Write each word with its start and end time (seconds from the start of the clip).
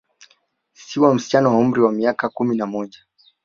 Siwa, 0.73 1.15
msichana 1.15 1.49
wa 1.49 1.57
umri 1.57 1.81
wa 1.81 1.91
miaka 1.91 2.29
kumi 2.29 2.57
na 2.57 2.65
moja. 2.65 2.99